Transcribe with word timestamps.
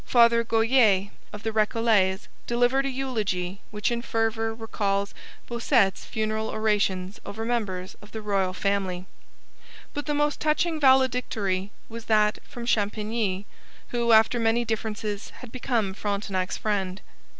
Father 0.03 0.43
Goyer, 0.43 1.09
of 1.31 1.43
the 1.43 1.51
Recollets, 1.51 2.27
delivered 2.47 2.87
a 2.87 2.89
eulogy 2.89 3.61
which 3.69 3.91
in 3.91 4.01
fervour 4.01 4.51
recalls 4.51 5.13
Bossuet's 5.45 6.05
funeral 6.05 6.49
orations 6.49 7.19
over 7.23 7.45
members 7.45 7.93
of 8.01 8.11
the 8.11 8.19
royal 8.23 8.51
family. 8.51 9.05
But 9.93 10.07
the 10.07 10.15
most 10.15 10.39
touching 10.39 10.79
valedictory 10.79 11.69
was 11.87 12.05
that 12.05 12.39
from 12.47 12.65
Champigny, 12.65 13.45
who 13.89 14.11
after 14.11 14.39
many 14.39 14.65
differences 14.65 15.29
had 15.39 15.51
become 15.51 15.93
Frontenac's 15.93 16.57
friend. 16.57 16.99